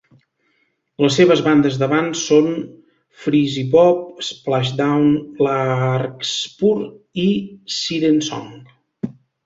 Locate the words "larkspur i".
5.51-7.31